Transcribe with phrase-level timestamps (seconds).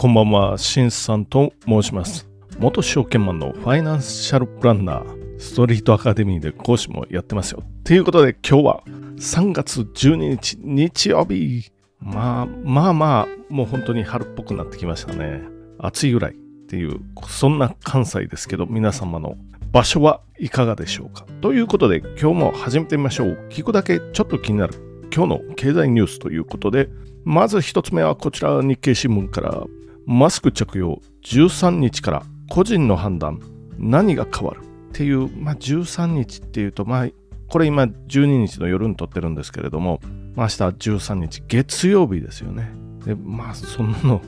[0.00, 2.26] こんばんは、しんさんと申します。
[2.58, 7.62] 元証券マンのファイナンシャルプランナー、ストリートアカデミーで講師もやってますよ。
[7.84, 8.82] ということで今日は
[9.18, 11.70] 3月12日日曜日。
[11.98, 15.42] まあまあまあ、もう本当に春っぽくなってきましたね。
[15.78, 16.34] 暑いぐらいっ
[16.66, 16.98] ていう、
[17.28, 19.36] そんな関西ですけど、皆様の
[19.70, 21.26] 場所はいかがでしょうか。
[21.42, 23.48] ということで今日も始めてみましょう。
[23.50, 24.76] 聞くだけちょっと気になる
[25.14, 26.88] 今日の経済ニュースということで、
[27.26, 29.66] まず一つ目はこちら日経新聞から
[30.10, 33.38] マスク着用13日から個人の判断
[33.78, 37.08] 何が変わるっていう、まあ、13日っていうと、まあ、
[37.46, 40.00] これ今12日の夜に撮ってるんですけれども、
[40.34, 42.72] まあ、明日13日月曜日ですよね。
[43.04, 44.20] でまあそんなの、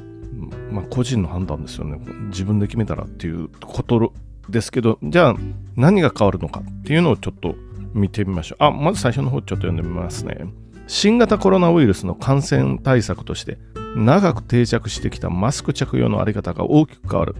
[0.70, 1.98] まあ、個人の判断ですよね。
[2.28, 4.12] 自分で決めたらっていうこと
[4.48, 5.36] ですけどじゃあ
[5.74, 7.56] 何が変わるのかっていうのをちょっと
[7.92, 8.62] 見てみましょう。
[8.62, 10.46] あまず最初の方ちょっと読んでみますね。
[10.86, 13.58] 新型コロナウイルスの感染対策として
[13.96, 17.34] 長く定着してきたマスク着用の在り方が大きく変わる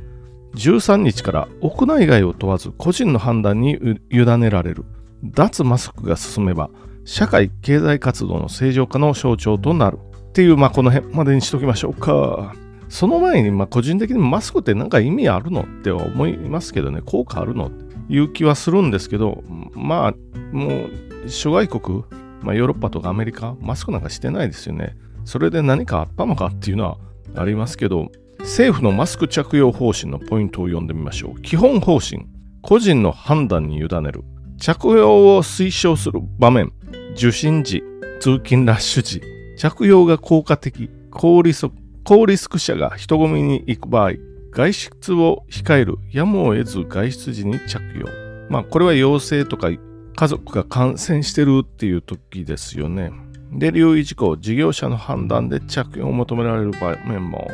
[0.55, 3.79] 13日から屋内外を問わず個人の判断に
[4.11, 4.85] 委ねられる
[5.25, 6.71] 脱マスクが進めば
[7.05, 9.99] 社会経済活動の正常化の象徴となる
[10.33, 12.55] っていう、まあ、この辺までにしときましょうか。
[12.89, 19.43] その前に、まあ、個人的にマスクって何か意味あるのって思いますけどね、効果あるのっていう気はするんですけど、
[19.75, 20.87] まあ、も
[21.25, 22.05] う、諸外国、
[22.43, 24.97] まあ、ヨーロッパとかアメリカ、マスクなんかしてないですよね。
[25.25, 26.99] それで何かあったのかっていうのは
[27.37, 31.41] ありますけど、政府のマスク着用方針のポイントを読んでみましょう。
[31.41, 32.27] 基本方針、
[32.61, 34.25] 個人の判断に委ねる。
[34.59, 36.73] 着用を推奨する場面、
[37.17, 37.83] 受診時、
[38.21, 39.23] 通勤ラッシュ時、
[39.57, 41.69] 着用が効果的、高リス
[42.05, 44.13] 高リスク者が人混みに行く場合、
[44.51, 48.07] 外出を控える、やむを得ず外出時に着用。
[48.51, 49.71] まあ、これは陽性とか
[50.15, 53.13] 家族が感染してるっていう時ですよね。
[53.53, 57.49] で、留意事項、事業者の判断で着用を求められる場面も。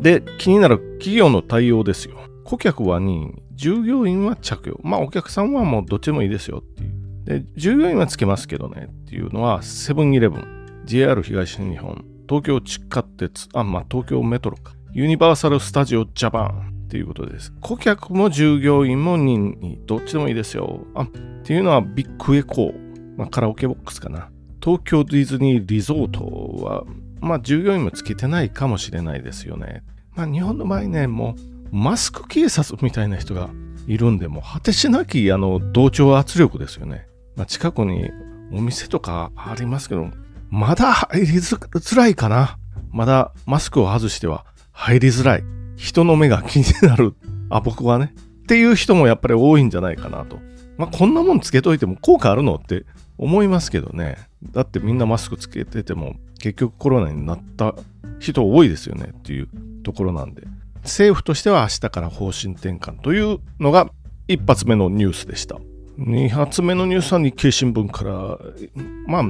[0.00, 2.16] で、気になる企業の対応ですよ。
[2.44, 4.80] 顧客は任意、従業員は着用。
[4.82, 7.04] まあ、お客さんはもうどっちでもいいですよっていう。
[7.24, 17.52] で、従業員はつけますけどねっていうのは、セブンイレブン、JR 東日本、東京地下鉄、あ、まあ、東京メトロか、ユニバーサル・スタジオ・ジャパンっていうことです。
[17.60, 20.84] 顧客も従業員も任意、どっちでもいいですよ。
[20.94, 21.08] あ、っ
[21.44, 22.74] ていうのはビッグエコー、
[23.16, 24.30] まあ、カラオケボックスかな。
[24.64, 26.84] 東京ディズニーリゾートは、
[27.20, 29.82] まあ、従業員もつけてないかもしれないですよね。
[30.16, 31.34] まあ、日本の場合ね、も
[31.70, 33.50] う、マスク警察みたいな人が
[33.86, 37.06] いるんで、もう果てしなき、あの、同調圧力ですよね。
[37.36, 38.10] まあ、近くに
[38.52, 40.08] お店とかありますけど、
[40.48, 42.56] まだ入りづらいかな。
[42.90, 45.44] まだマスクを外しては入りづらい。
[45.76, 47.14] 人の目が気になる。
[47.50, 48.14] あ、僕はね。
[48.44, 50.38] っていう人もやっぱり多いんじゃないかなと。
[50.78, 52.86] まあ、こんなもんつけといても効果あるのって
[53.18, 54.16] 思いますけどね。
[54.52, 57.74] だってみんなマスクつけてても結局コロナになった
[58.18, 59.48] 人多いですよねっていう
[59.82, 60.42] ところなんで。
[60.82, 63.90] 政府としては明日から方針転換というのが
[64.28, 65.58] 一発目のニュースでした。
[65.96, 68.38] 二発目のニュースは日経新聞から
[69.06, 69.24] まあ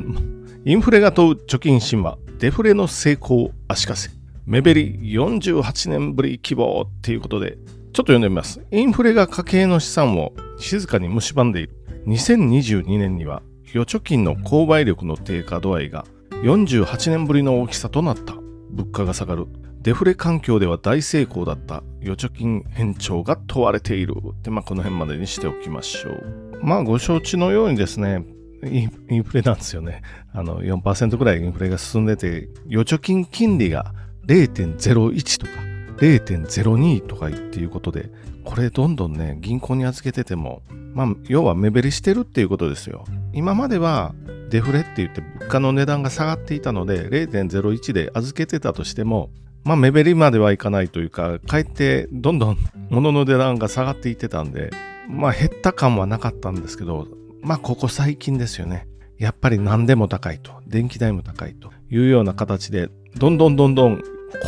[0.65, 4.11] インフレが問う貯金神話デフレの成功足かせ
[4.47, 7.59] 目減り48年ぶり希望っていうことで
[7.93, 8.61] ちょっと読んでみます。
[8.73, 11.77] インフレが家計の資産を静かに蝕んでいる。
[12.07, 13.43] 2022年には
[13.75, 16.05] 預貯金の購買力の低下度合いが
[16.45, 18.35] 48年ぶりの大きさとなった。
[18.71, 19.47] 物価が下がる。
[19.83, 24.15] デフレ環境では大成功だった預貯金変調が問われている。
[24.43, 26.61] で、まあ、この辺までにしておきましょう。
[26.63, 28.25] まあ、ご承知のようにですね、
[28.63, 28.85] イ
[29.17, 30.03] ンフレなんですよね。
[30.33, 33.93] あの、4%ぐらいインフレが進んでて、預貯金金利が
[34.29, 35.64] 0.01とか
[35.97, 38.11] 0.02とかっていうことで、
[38.45, 40.63] これどんどんね、銀行に預けてても、
[40.95, 43.05] まあ、要は目減りしてるっていうことですよ。
[43.33, 44.15] 今までは
[44.51, 49.31] デフレって言って物価の値段が下がっていたので、0.01で預けてたとしても、
[49.65, 52.59] まあ、目減りまではいかないというか、かえってどんどん
[52.91, 54.71] 物の値段が下がっていってたんで、
[55.09, 57.09] まあ、減った感はなかったんですけど、
[57.43, 58.87] まあ、ここ最近ですよね。
[59.19, 64.03] やっぱり何でも高いと、電気代も高いというような形で、どんどんどんどん、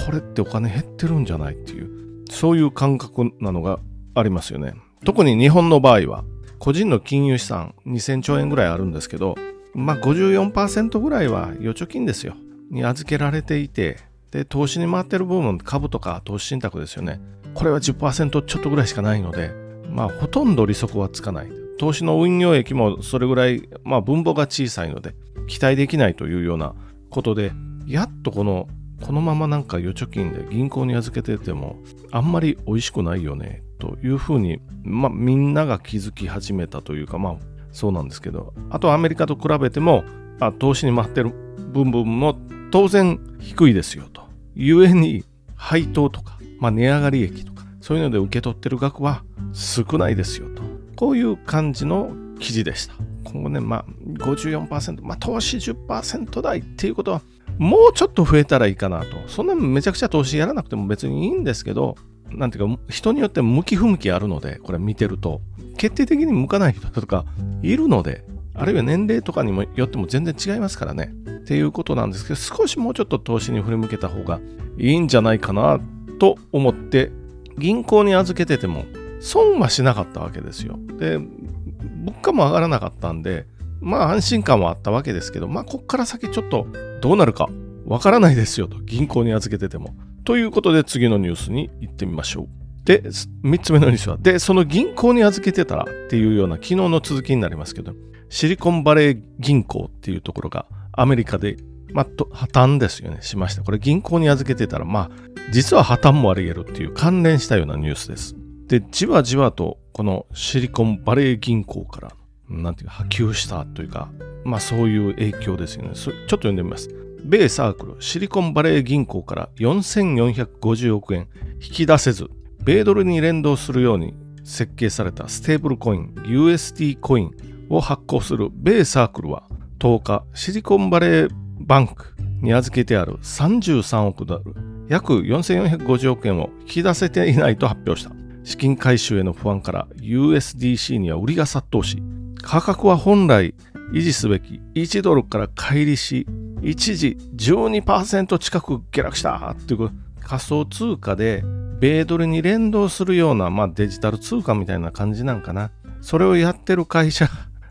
[0.06, 3.78] これってお金減ってるんじゃないっていう、そういう感覚なのが
[4.14, 4.74] ありますよね。
[5.04, 6.24] 特に日本の場合は、
[6.58, 9.36] 個人の金融資産2000兆円ぐらいあるんですけど、
[9.74, 12.34] まあ54%ぐらいは預貯金ですよ。
[12.70, 13.98] に預けられていて、
[14.30, 17.20] で、投資に回ってる部分、株とか投資信託ですよね。
[17.54, 19.52] これは10%ちょっとぐらいしかないので、
[19.90, 21.48] まあほとんど利息はつかない。
[21.78, 25.14] 投資の運用益もそれぐらい、まあ分母が小さいので、
[25.46, 26.74] 期待できないというような
[27.10, 27.52] ことで、
[27.86, 28.66] やっとこの
[29.02, 31.78] このままなんか預貯金で銀行に預けてても
[32.10, 37.36] あんまり美味しくないよねというふうに、まあ、みんなが気づき始めたというかまあ
[37.72, 40.04] そうなんですけどあとアメリカと比べても
[40.40, 41.30] あ投資に回ってる
[41.72, 42.38] 部分も
[42.70, 44.22] 当然低いですよと
[44.56, 45.24] 故に
[45.56, 49.22] 配当とかまあ、値上がり益とか、そういうので受け取ってる額は
[49.52, 50.62] 少ないですよと。
[50.96, 52.94] こういう感じの記事でした。
[53.24, 53.84] 今後ね、まあ
[54.18, 57.22] 54%、まあ投資10%台っていうことは、
[57.58, 59.16] もうちょっと増えたらいいかなと。
[59.28, 61.96] そんなめちゃくちゃ投資やらなくても別にいいんですけど、
[62.30, 65.40] なんていうか、人によって向き不向きあるので、これ見てると、
[65.76, 67.24] 決定的に向かない人とか
[67.62, 68.24] いるので、
[68.54, 71.12] あるいは年齢とかにもよっても全然違いますからね。
[71.26, 74.40] っていうことなんですけど、少しもうちょっと投資に振り向けた方が
[74.78, 75.78] いいんじゃないかな
[76.18, 77.12] と思って、
[77.58, 78.84] 銀行に預けてても
[79.20, 80.78] 損はしなかったわけですよ。
[80.98, 83.46] で、物価も上がらなかったんで、
[83.80, 86.66] まあ安心感はあったわけですけど、まあこっから先ちょっと
[87.00, 87.48] どうなるか
[87.86, 89.94] わからないですよと、銀行に預けてても。
[90.24, 92.48] ということで次のニュースに行ってみましょう。
[92.84, 97.92] で、3つ目のニュースは、で、その銀行に預けてたらっていうような昨日の続きになりますけど、
[98.28, 101.56] シリコンバレー銀行っていうところがアメリカで、
[101.92, 103.62] まあ、破綻ですよね、しました。
[103.62, 105.10] これ銀行に預けてたら、まあ、
[105.52, 108.34] 実は破綻もあり得るっていう関連したようなニュースです。
[108.66, 112.12] で、じわじわとこのシリコンバレー銀行から、
[112.48, 114.10] なんていうか波及したというか、
[114.44, 115.90] まあそういう影響ですよね。
[115.94, 116.88] ちょっと読んでみます。
[117.24, 122.30] 米サークルシリコンバレー銀行から4450億円引き出せず、
[122.64, 124.14] 米ドルに連動するように
[124.44, 127.32] 設計されたステーブルコイン USD コイン
[127.68, 134.54] を発行する米サークルは10日、シリコンバレーバンクに預けてある33億ドル、
[134.88, 138.12] 約4450億円を引き出せていないと発表した。
[138.44, 142.00] 資金回収への不安から USDC には売りが殺到し、
[142.46, 143.54] 価格は本来
[143.92, 146.28] 維持すべき1ドルから乖離し、
[146.62, 149.90] 一時12%近く下落したっていう
[150.20, 151.42] 仮想通貨で
[151.80, 155.72] 米ドルに連動するような、まあ、デジタル通貨みたいな感じなんかな。
[156.00, 157.28] それをやってる会社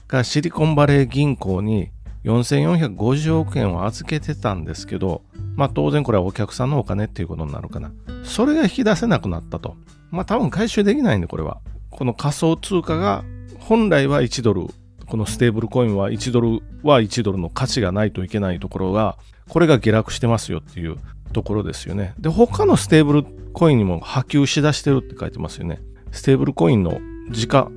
[0.09, 1.91] がシリコンバレー銀行に
[2.25, 5.21] 4450億円を預けてたんですけど、
[5.55, 7.93] まあ当然これはお客さんのお金っていうことになるかな。
[8.25, 9.77] それが引き出せなくなったと。
[10.11, 11.61] まあ多分回収できないんでこれは。
[11.91, 13.23] この仮想通貨が
[13.67, 14.67] 本来は1ドル、
[15.07, 19.17] このステーブルコインは1ドルは1ドルの価値がないといけないところが、
[19.49, 20.97] これが下落してますよっていう
[21.33, 22.13] ところですよね。
[22.19, 23.23] で、他のステーブル
[23.53, 25.81] コインにも波及しだしてるって書いてますよね。
[26.11, 26.99] ステーブルコインの
[27.31, 27.71] 時価、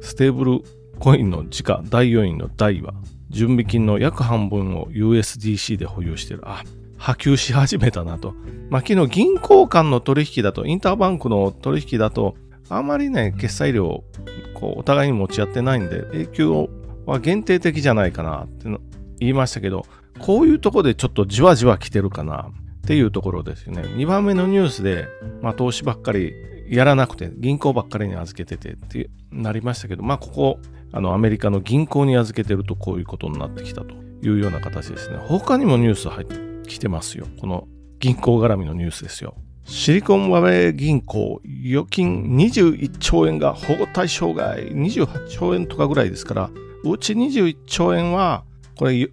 [0.00, 0.60] ステーブル
[0.98, 2.92] コインの時価、第4位の代は
[3.30, 6.40] 準備金の約半分を USDC で保有してる。
[6.46, 6.64] あ、
[6.98, 8.34] 波及し始めたなと。
[8.70, 12.34] まあ、昨日銀行間の取引だと、インターバンクの取引だと、
[12.68, 14.02] あまりね、決済量、
[14.62, 16.70] こう、お互いに持ち合ってないんで、影響
[17.04, 18.68] は限定的じゃないかなって
[19.18, 19.84] 言いましたけど、
[20.20, 23.82] こういうとこでちょっとじわじわ来てるかなっていうところですよね。
[23.82, 25.08] 2番目のニュースで、
[25.40, 26.32] まあ、投資ばっかり
[26.70, 30.58] やらなくて、銀行ばっかりに預けててってなりましたけど、まあ、ここ、
[30.92, 35.16] あのアメリカの銀行に預けてるとこういうことになってきたというような形ですね。
[35.16, 37.26] 他にもニュース入ってきてますよ。
[37.40, 37.66] この
[37.98, 39.34] 銀行絡みのニュースですよ。
[39.64, 46.50] シリコンバレー銀行預金21兆円が保護対象外28兆円とかぐらいですから
[46.84, 48.44] うち21兆円は
[48.76, 49.08] これ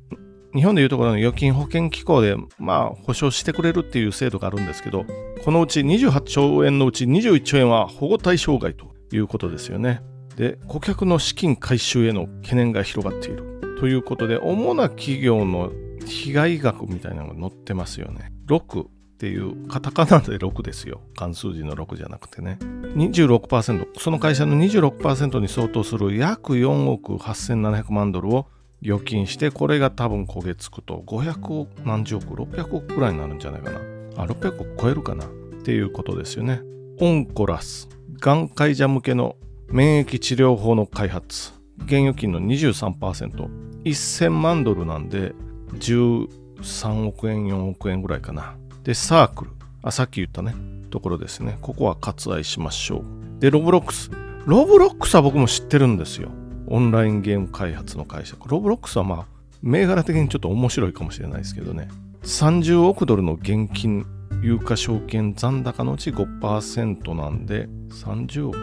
[0.53, 5.05] 日本でいうところの預金保険機構でまあ保証してくれるっていう制度があるんですけど
[5.43, 10.01] このうち28兆円のうち21兆円は保護対象外ということですよね。
[10.35, 15.71] で顧客の資金回収への懸念が広がっているということで主な企業の
[16.05, 18.85] 被害額みたいなのが載ってますよね6
[19.19, 21.01] っていうカタカナで6ですよ。
[21.17, 22.57] 関数字の6じゃなくてね。
[22.95, 28.47] 26%その会社の26%に相当する約4億8700万ドルを
[28.81, 31.03] 預金してこれが多分焦げつくと。
[31.05, 33.79] 500億何十億？600億くらいになるんじゃないかな。
[34.15, 35.25] あ600億超えるかな？
[35.25, 35.27] っ
[35.63, 36.61] ていうことですよね。
[37.01, 37.89] オンコラス。
[38.21, 39.35] がん患者向けの
[39.67, 41.51] 免疫治療法の開発。
[41.83, 45.33] 現預金の 23%1000 万ドルなんで
[45.73, 48.55] 13億円4億円ぐらいかな。
[48.89, 49.51] でサークル。
[49.83, 50.55] あさっき言ったね。
[50.89, 51.59] ところですね。
[51.61, 53.03] ここは割愛しましょ
[53.37, 53.39] う。
[53.39, 54.09] でロブロックス。
[54.47, 56.31] ロブロックスは僕も知ってるんですよ。
[56.65, 58.35] オンラインゲーム開発の会社。
[58.47, 59.25] ロブロックスはまあ
[59.61, 61.87] 銘柄的にちょっと面白いかもしれないですけどね。
[62.23, 64.07] 30億ドルの現金
[64.41, 68.57] 有価証券残高のうち5%なんで30億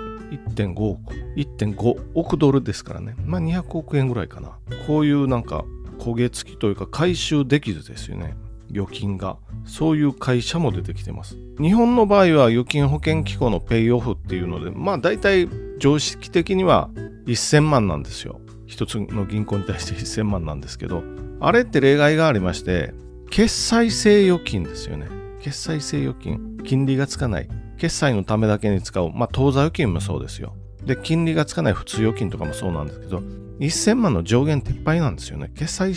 [0.56, 3.14] 1.5億、1.5億ドルですからね。
[3.24, 4.58] まあ200億円ぐらいかな。
[4.88, 5.64] こういうなんか
[6.00, 8.34] 焦げ付きというか回収できずですよね。
[8.70, 9.38] 預金が。
[9.64, 11.36] そういう会社も出てきてます。
[11.60, 16.90] 日本の場合は預金保険機構のペイオフっていうので、まあ大体常識的には
[17.26, 18.40] 1000万なんですよ。
[18.66, 21.02] 一つの銀行に対して1000万なんですけど、
[21.40, 22.94] あれって例外がありまして、
[23.30, 25.08] 決済性預金ですよね。
[25.40, 26.58] 決済性預金。
[26.64, 27.48] 金利がつかない。
[27.78, 30.54] 決済のためだけに使う、まあ、当座預金もそうですよ。
[30.84, 33.18] で、金利がつかない普通預金とかもそうなんですけど、
[33.60, 35.50] 1000万の上限撤廃なんですよね。
[35.54, 35.94] 決済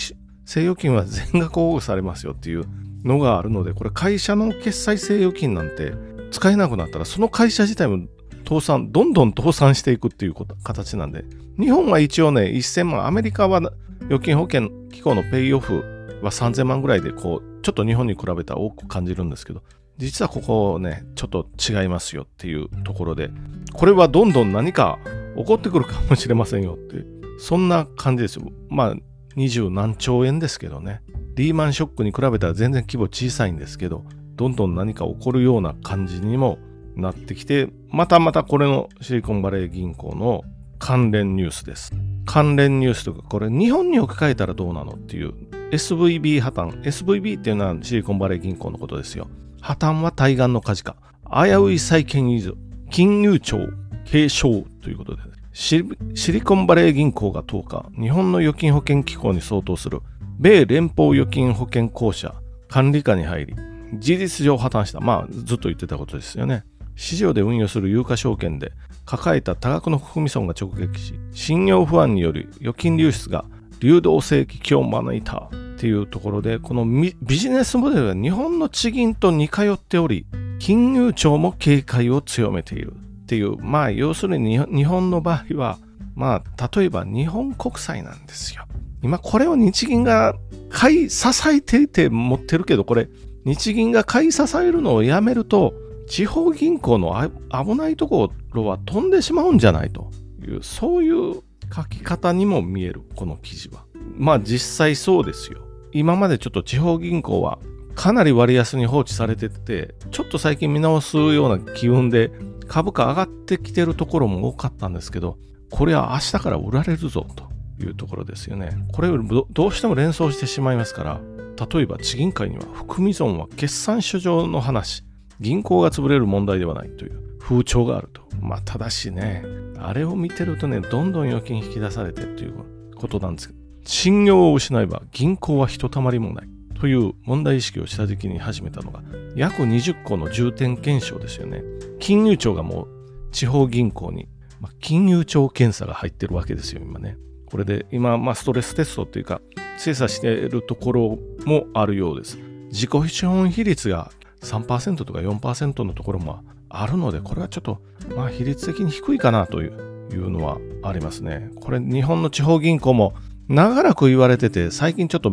[0.49, 2.65] 性預金は全額保護されますよっていう
[3.03, 5.93] のがあるので、これ会社の決済性預金なんて
[6.31, 8.07] 使えなくなったら、その会社自体も
[8.47, 11.23] 倒産、どんどん倒産していくっていう形なんで、
[11.59, 13.57] 日本は一応ね、1000万、アメリカは
[14.05, 15.83] 預金保険機構のペイオフ
[16.23, 19.61] は3000万ぐらいで、こう、ちょっと日本に比べたら多く感じるんですけど、
[19.97, 23.29] 実はここね、ちょっと違いますよっていうところで、
[23.73, 24.97] これはどんどん何か
[25.37, 27.05] 起こってくるかもしれませんよって、
[27.37, 28.47] そんな感じですよ。
[28.69, 28.95] まあ、
[29.35, 31.01] 二十何兆円ですけどね。
[31.35, 34.03] リーマンショックに比べたら全然規模小さいんですけど、
[34.35, 36.59] どんどん何か起こるような感じにも
[36.95, 40.43] なってきて、またまたこれのシリコンバレー銀行の
[40.79, 41.93] 関連ニュースです。
[42.25, 45.33] 関連ニュースとか、これ日本に置き換えたらどうなのっていう
[45.71, 46.81] SVB 破綻。
[46.83, 49.27] SVB っていうのはシリコンバレー銀行のことですよ。
[49.61, 50.95] 破綻は対岸の火事か。
[51.31, 52.55] 危うい債権依存。
[52.89, 53.67] 金融庁
[54.05, 55.21] 継承ということで、
[55.51, 55.83] シ
[56.31, 60.01] リコンバレー銀行が10日、日本の預金保険機構に相当する
[60.39, 62.33] 米連邦預金保険公社
[62.69, 63.55] 管理下に入り、
[63.97, 64.99] 事実上破綻した。
[64.99, 66.63] まあ、ずっと言ってたことですよね。
[66.95, 68.71] 市場で運用する有価証券で
[69.05, 73.45] 抱えた多額の含み損が直撃し、信用不安による預金流出が
[73.79, 80.25] 流動性危機を招いたっていうところで、このビジネスモデルは日本の地銀と似通っており、
[80.59, 82.93] 金融庁も警戒を強めている
[83.29, 85.77] っていう、まあ要するに日本の場合は、
[86.15, 88.65] まあ例えば日本国債なんですよ。
[89.03, 90.35] 今これを日銀が
[90.71, 93.07] 買い支えていて持ってるけど、これ
[93.45, 95.75] 日銀が買い支えるのをやめると、
[96.07, 97.21] 地方銀行の
[97.51, 100.09] 危ないところは飛んでしまうんじゃないと
[100.43, 101.35] いう、そういう
[101.71, 103.85] 書き方にも見える、この記事は。
[104.17, 105.59] まあ実際そうですよ。
[105.91, 107.59] 今までちょっと地方銀行は
[107.93, 112.31] かなり割安に放置されてて、ちょっと最近見直すような機運で
[112.69, 115.37] 株価上がってきてるところも多かったんですけど、
[115.71, 117.49] これは明日から売られるぞと
[117.83, 118.69] いうところですよね。
[118.93, 119.17] これを
[119.49, 121.21] どうしても連想してしまいますから、
[121.67, 125.03] 例えば地銀会には含み損は決算書上の話、
[125.39, 128.21] 銀行が潰れる問題ではないという風潮があると。
[128.39, 129.43] まあ、ただしね、
[129.77, 136.49] あれを見てるとね、どんどん預金引き出されてということなんですけど、信用を失えば銀行はひとたまりもない
[136.79, 139.01] という問題意識を下敷きに始めたのが、
[139.35, 141.61] 約20個の重点検証ですよね。
[141.99, 142.87] 金融庁がもう
[143.31, 144.29] 地方銀行に、
[144.61, 147.17] まあ、金融庁検査が入ってるわけですよ、今ね。
[147.47, 149.41] これで今、まあ、ストレステストっていうか、
[149.77, 152.37] 精査しているところもあるようです。
[152.71, 157.81] 自己資本比率が3%とか4%のところもあるので、これはちょっと、
[158.15, 161.49] まあ、比率的に低いかなというのはありますね。
[161.59, 163.15] これ、日本の地方銀行も
[163.49, 165.31] 長らく言われてて、最近ちょっと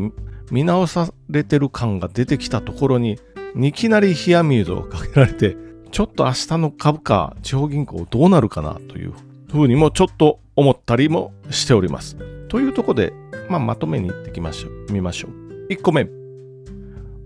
[0.51, 3.19] 見直されてる感が出てきたところに、
[3.57, 5.57] いきなり冷や水をかけられて、
[5.91, 9.15] ちょっと明日の株価、地方銀行どうなるかなという
[9.51, 12.17] ふうにもちょっと思ったりもしております。
[12.49, 13.13] というとこで、
[13.49, 14.93] まあ、まとめに行ってきましょう。
[14.93, 15.67] 見ましょう。
[15.71, 16.09] 1個目。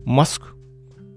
[0.04, 0.56] マスク。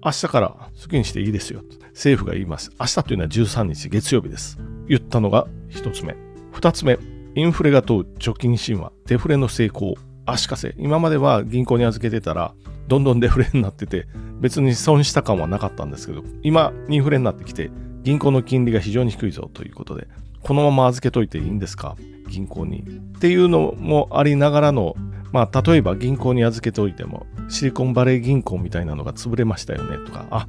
[0.04, 0.48] 明日から
[0.80, 1.62] 好きにしていいですよ。
[1.94, 2.70] 政府が言います。
[2.78, 4.58] 明日というのは13日月曜日です。
[4.88, 6.14] 言ったのが1つ目。
[6.52, 6.98] 2つ目。
[7.34, 8.92] インフレが問う貯金神話。
[9.06, 9.94] デフレの成功。
[10.26, 10.74] 足かせ。
[10.78, 12.54] 今までは銀行に預けてたら、
[12.88, 14.06] どんどんデフレになってて、
[14.40, 17.70] 別に損した感はなかったんですけど、今、インフレになってきて、
[18.02, 20.06] 銀行の金利が非常に低いぞということで、
[20.42, 21.96] このまま預けといていいんですか？
[22.28, 22.82] 銀行に。
[22.82, 22.84] っ
[23.18, 24.94] ていうのもありながらの、
[25.32, 30.46] まあ、例えば銀行に預けておいても、シリコンバレー銀行みたいなのが潰れましたよねとか、あ、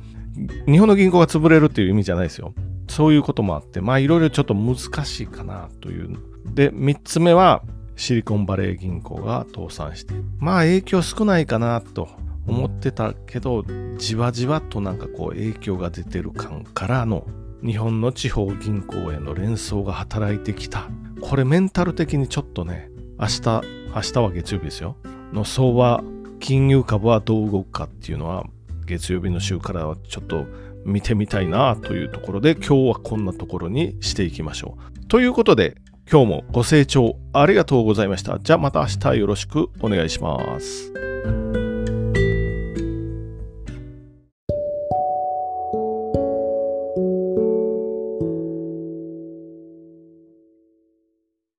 [0.67, 2.53] 日本の銀行が潰れるっていう意味じゃないですよ。
[2.89, 6.17] そういうこともあって、まあいろいろちょっと難しいかなという。
[6.53, 7.63] で、3つ目は、
[7.95, 12.09] シリコンバレー銀行が倒産して、まあ影響少ないかなと
[12.47, 13.63] 思ってたけど、
[13.97, 17.25] じわじわとなんかこう影響が出てる感からの
[17.63, 20.89] 日本の地方銀行への連想が働いてきた。
[21.21, 23.61] これメンタル的にちょっとね、明日、
[23.95, 24.97] 明日は月曜日ですよ。
[25.33, 26.03] の相場、
[26.39, 28.45] 金融株はどう動くかっていうのは、
[28.85, 30.45] 月曜日の週からはちょっと
[30.85, 35.07] 見てみたいなというところで、今日はこんなところにしていきましょう。
[35.07, 35.75] ということで、
[36.09, 38.39] 今日もご清聴ありがとうございました。
[38.39, 41.14] じゃあまた明日よろしくお願いします。